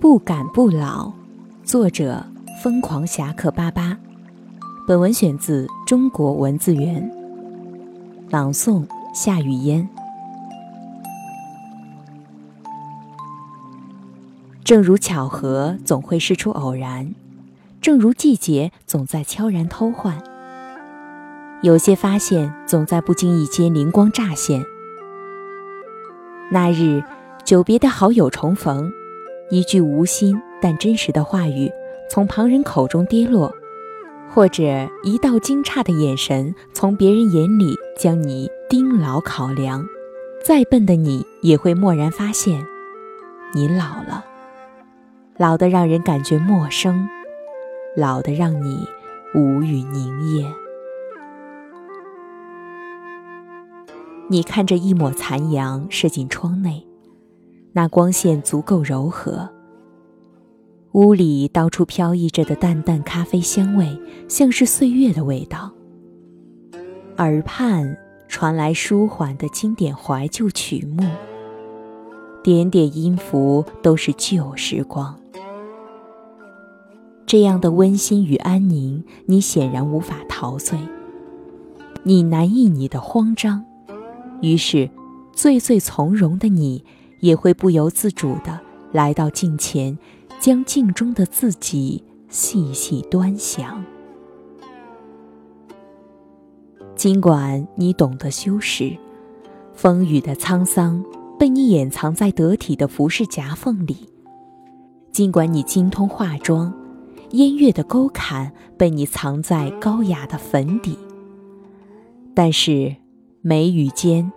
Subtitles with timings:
[0.00, 1.12] 不敢不老，
[1.62, 2.24] 作者：
[2.62, 3.96] 疯狂侠客巴巴。
[4.88, 7.08] 本文选自中国文字源。
[8.30, 8.84] 朗诵：
[9.14, 9.88] 夏雨嫣。
[14.70, 17.12] 正如巧合总会事出偶然，
[17.80, 20.22] 正如季节总在悄然偷换，
[21.60, 24.64] 有些发现总在不经意间灵光乍现。
[26.52, 27.02] 那日，
[27.44, 28.92] 久别的好友重逢。
[29.50, 31.68] 一句无心但真实的话语
[32.08, 33.52] 从旁人口中跌落，
[34.32, 34.62] 或者
[35.02, 39.84] 一道惊诧的眼神从别人眼里将你盯牢考量，
[40.44, 42.64] 再笨的你也会蓦然发现，
[43.52, 44.26] 你老了，
[45.40, 47.08] 老得让人感觉陌生，
[47.96, 48.86] 老得让你
[49.34, 50.44] 无语凝噎。
[54.28, 56.86] 你看着一抹残阳射进窗内。
[57.72, 59.48] 那光线足够柔和，
[60.92, 65.72] 屋里到处飘逸着的淡淡咖啡香味，像是岁月的味道。
[67.16, 67.96] 耳畔
[68.28, 71.02] 传来舒缓的经典怀旧曲目，
[72.42, 75.18] 点点音符都是旧时光。
[77.30, 80.76] 这样的温馨与安宁，你显然无法陶醉。
[82.02, 83.64] 你难抑你的慌张，
[84.40, 84.90] 于是，
[85.32, 86.84] 最最从容的你。
[87.20, 88.58] 也会不由自主地
[88.90, 89.96] 来到镜前，
[90.40, 93.84] 将镜中的自己细细端详。
[96.96, 98.96] 尽管你懂得修饰，
[99.72, 101.04] 风雨的沧桑
[101.38, 103.94] 被你掩藏在得体的服饰夹缝里；
[105.12, 106.74] 尽管你精通化妆，
[107.32, 110.98] 烟月的沟坎被你藏在高雅的粉底，
[112.34, 112.96] 但是
[113.40, 114.32] 眉宇间。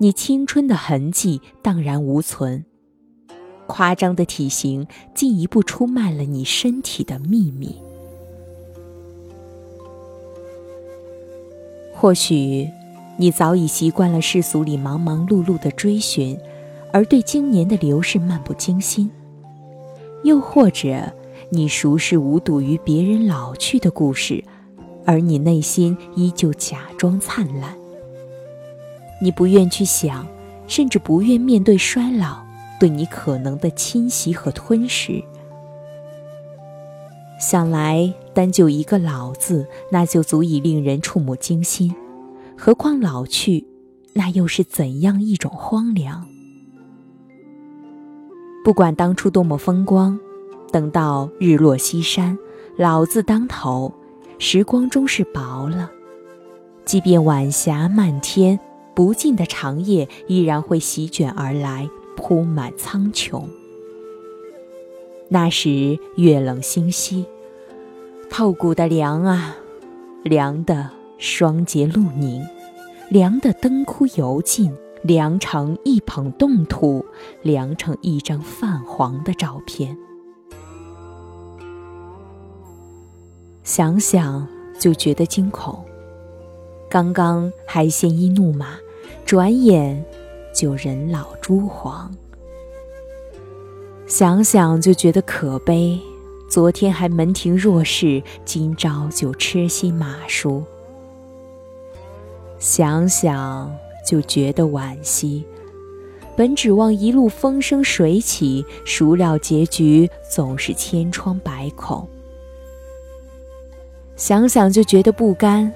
[0.00, 2.64] 你青春的痕迹荡然无存，
[3.66, 7.74] 夸张的体型进一步出卖了你身体的秘密。
[11.92, 12.70] 或许，
[13.16, 16.38] 你早已习惯了世俗里忙忙碌碌的追寻，
[16.92, 19.10] 而对今年的流逝漫不经心；
[20.22, 21.12] 又或者，
[21.50, 24.44] 你熟视无睹于别人老去的故事，
[25.06, 27.76] 而你内心依旧假装灿烂。
[29.22, 30.26] 你不愿去想，
[30.66, 32.44] 甚至不愿面对衰老
[32.78, 35.22] 对你可能的侵袭和吞噬。
[37.40, 41.94] 想来，单就一个“老”字，那就足以令人触目惊心，
[42.56, 43.66] 何况老去，
[44.12, 46.26] 那又是怎样一种荒凉？
[48.64, 50.18] 不管当初多么风光，
[50.72, 52.38] 等到日落西山，
[52.76, 53.92] 老字当头，
[54.38, 55.90] 时光终是薄了。
[56.84, 58.58] 即便晚霞漫天。
[58.94, 63.44] 不尽的长夜依然会席卷而来，铺满苍穹。
[65.28, 67.24] 那时月冷星稀，
[68.28, 69.54] 透骨的凉啊，
[70.24, 72.42] 凉的霜结露凝，
[73.08, 77.06] 凉的灯枯油尽，凉成一捧冻土，
[77.42, 79.96] 凉成一张泛黄的照片。
[83.68, 84.48] 想想
[84.80, 85.78] 就觉得惊恐。
[86.88, 88.78] 刚刚还鲜衣怒马。
[89.26, 90.02] 转眼
[90.54, 92.10] 就人老珠黄，
[94.06, 96.00] 想想就觉得可悲。
[96.48, 100.64] 昨天还门庭若市，今朝就痴心马熟。
[102.58, 103.70] 想想
[104.08, 105.44] 就觉得惋惜，
[106.34, 112.08] 本指望一路风生水起，孰料结局总是千疮百孔。
[114.18, 115.72] 想想就觉得不甘。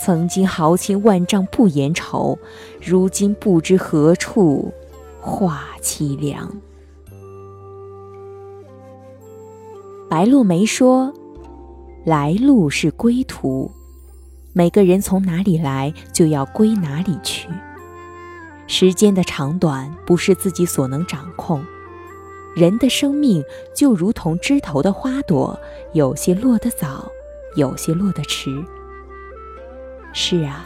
[0.00, 2.38] 曾经豪情万丈不言愁，
[2.80, 4.72] 如今不知何处
[5.20, 6.48] 话凄凉。
[10.08, 11.12] 白落梅说
[12.06, 13.68] ：“来路是归途，
[14.52, 17.48] 每个人从哪里来，就要归哪里去。
[18.68, 21.64] 时间的长短不是自己所能掌控，
[22.54, 23.42] 人的生命
[23.74, 25.58] 就如同枝头的花朵，
[25.92, 27.10] 有些落得早，
[27.58, 28.64] 有些落得迟。”
[30.14, 30.64] 是啊，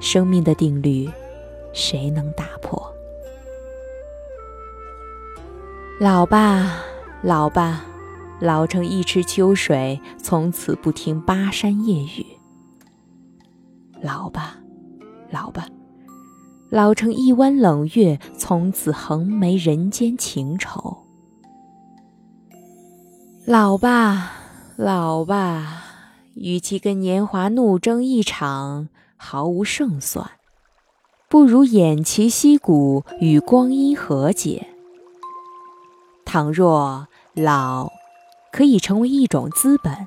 [0.00, 1.10] 生命的定律，
[1.72, 2.80] 谁能打破？
[5.98, 6.84] 老吧，
[7.22, 7.84] 老吧，
[8.40, 12.24] 老成一池秋水，从此不听巴山夜雨。
[14.00, 14.56] 老吧，
[15.30, 15.66] 老吧，
[16.70, 20.96] 老成一弯冷月，从此横眉人间情愁。
[23.44, 24.30] 老吧，
[24.80, 25.82] 老吧，
[26.34, 30.30] 与其跟年华怒争一场，毫无胜算，
[31.28, 34.68] 不如偃旗息鼓，与光阴和解。
[36.24, 37.90] 倘若老
[38.52, 40.06] 可以成为一种资本，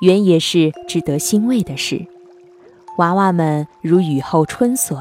[0.00, 2.08] 原也是值得欣慰的事。
[2.98, 4.98] 娃娃们如雨后春笋。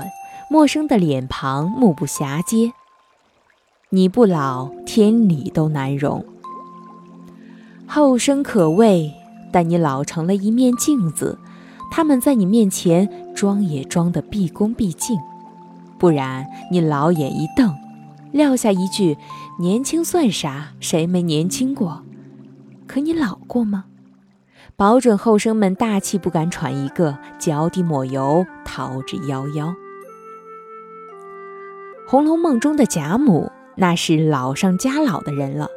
[0.48, 2.72] 陌生的脸庞，目不暇接。
[3.90, 6.24] 你不老，天理都难容。
[7.88, 9.14] 后生可畏，
[9.52, 11.38] 但你老成了一面镜子，
[11.92, 15.18] 他们在你面前装也装得毕恭毕敬。
[15.98, 17.74] 不然，你老眼一瞪，
[18.32, 19.18] 撂下一句
[19.60, 20.74] “年轻算啥？
[20.80, 22.04] 谁没年轻过？”
[22.88, 23.86] 可你老过吗？
[24.76, 29.68] 保准后生们大气不敢喘一个，脚底抹油，逃之夭夭。
[32.08, 35.70] 《红楼梦》中的贾母，那是老上加老的人了。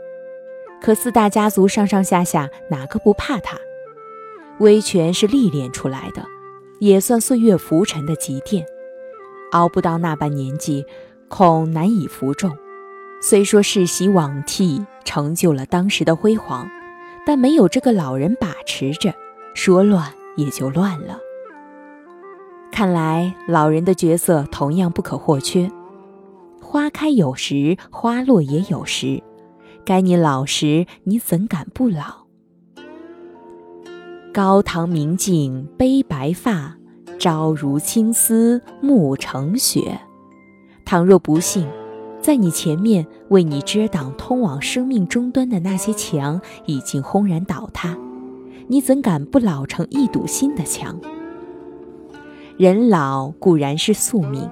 [0.81, 3.59] 可四大家族上上下下哪个不怕他？
[4.61, 6.25] 威权是历练出来的，
[6.81, 8.65] 也算岁月浮沉的积淀。
[9.53, 10.85] 熬不到那般年纪，
[11.29, 12.51] 恐难以服众。
[13.21, 16.69] 虽说世袭罔替，成就了当时的辉煌，
[17.27, 19.13] 但没有这个老人把持着，
[19.55, 21.19] 说乱也就乱了。
[22.71, 25.71] 看来老人的角色同样不可或缺。
[26.61, 29.23] 花开有时，花落也有时。
[29.89, 32.27] 该你老时，你怎敢不老？
[34.35, 36.77] 高堂明镜悲白发，
[37.19, 39.99] 朝如青丝暮成雪。
[40.85, 41.67] 倘若不幸，
[42.21, 47.97] 在你前面为你遮挡通往生命终端的那些墙已经轰然倒塌，
[48.67, 51.01] 你怎敢不老成一堵新的墙？
[52.59, 54.51] 人老固然是宿命。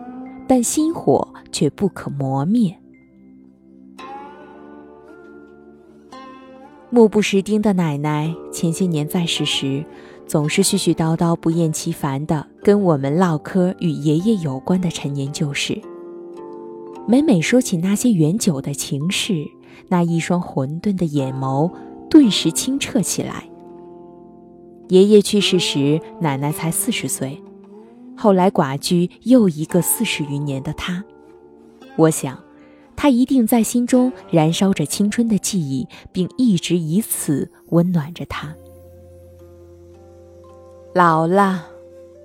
[0.49, 2.79] 但心火却不可磨灭。
[6.89, 9.85] 目不识丁的奶奶前些年在世时，
[10.27, 15.81] 总是絮絮叨叨、不厌其烦地跟我们唠嗑与爷爷有关的陈年旧事。
[17.09, 19.45] 每每说起那些远久的情事，
[19.89, 21.71] 那一双混沌的眼眸
[22.09, 23.49] 顿时清澈起来。
[24.89, 27.43] 爷爷去世时，奶奶才四十岁。
[28.17, 31.05] 后来寡居又一个四十余年的他，
[31.97, 32.39] 我想，
[32.97, 38.55] 他一定在心中燃烧着青春的记忆，并一直以此温暖着他。
[40.95, 41.67] 老了，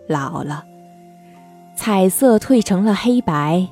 [0.08, 0.64] 老了，
[1.76, 3.68] 彩色褪成了黑白，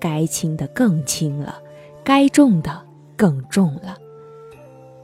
[0.00, 1.60] 该轻的更轻了，
[2.02, 2.82] 该重的
[3.16, 3.98] 更重了。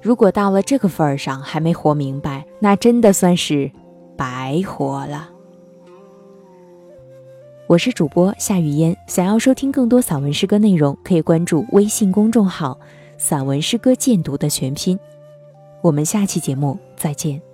[0.01, 3.71] 如果到了这个份儿上还没活明白，那真的算是
[4.17, 5.29] 白活了。
[7.69, 12.81] 我是主播夏雨嫣，想要收听更多散文诗歌内容，可以关注微信公众号
[13.19, 14.99] “散文诗歌鉴读”的全拼。
[15.83, 17.48] 我们下期节目再见。